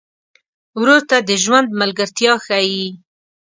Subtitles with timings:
[0.79, 2.85] ورور ته د ژوند ملګرتیا ښيي.